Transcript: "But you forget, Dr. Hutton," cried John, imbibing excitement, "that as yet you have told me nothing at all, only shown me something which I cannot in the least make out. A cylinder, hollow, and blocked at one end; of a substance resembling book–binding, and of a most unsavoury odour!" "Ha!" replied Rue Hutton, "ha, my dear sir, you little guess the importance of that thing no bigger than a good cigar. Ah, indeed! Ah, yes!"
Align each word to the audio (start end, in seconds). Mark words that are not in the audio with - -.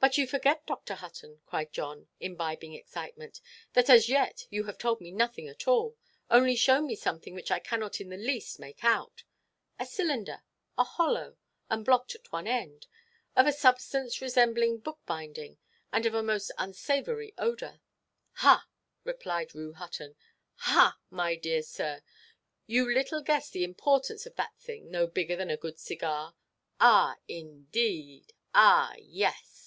"But 0.00 0.18
you 0.18 0.26
forget, 0.26 0.66
Dr. 0.66 0.96
Hutton," 0.96 1.40
cried 1.46 1.72
John, 1.72 2.08
imbibing 2.20 2.74
excitement, 2.74 3.40
"that 3.72 3.88
as 3.88 4.06
yet 4.06 4.46
you 4.50 4.64
have 4.64 4.76
told 4.76 5.00
me 5.00 5.10
nothing 5.10 5.48
at 5.48 5.66
all, 5.66 5.96
only 6.28 6.54
shown 6.56 6.86
me 6.86 6.94
something 6.94 7.32
which 7.32 7.50
I 7.50 7.58
cannot 7.58 8.02
in 8.02 8.10
the 8.10 8.18
least 8.18 8.60
make 8.60 8.84
out. 8.84 9.24
A 9.80 9.86
cylinder, 9.86 10.42
hollow, 10.76 11.38
and 11.70 11.86
blocked 11.86 12.14
at 12.14 12.30
one 12.30 12.46
end; 12.46 12.86
of 13.34 13.46
a 13.46 13.52
substance 13.52 14.20
resembling 14.20 14.80
book–binding, 14.80 15.56
and 15.90 16.04
of 16.04 16.12
a 16.12 16.22
most 16.22 16.52
unsavoury 16.58 17.32
odour!" 17.38 17.80
"Ha!" 18.32 18.66
replied 19.04 19.54
Rue 19.54 19.72
Hutton, 19.72 20.16
"ha, 20.56 20.98
my 21.08 21.34
dear 21.34 21.62
sir, 21.62 22.02
you 22.66 22.92
little 22.92 23.22
guess 23.22 23.48
the 23.48 23.64
importance 23.64 24.26
of 24.26 24.34
that 24.34 24.52
thing 24.58 24.90
no 24.90 25.06
bigger 25.06 25.34
than 25.34 25.48
a 25.48 25.56
good 25.56 25.78
cigar. 25.78 26.34
Ah, 26.78 27.16
indeed! 27.26 28.34
Ah, 28.54 28.94
yes!" 28.98 29.62